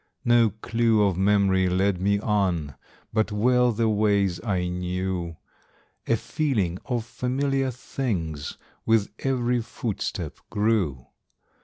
[0.25, 2.73] No clue of memory led me on,
[3.13, 5.37] But well the ways I knew;
[6.07, 11.05] A feeling of familiar things With every footstep grew.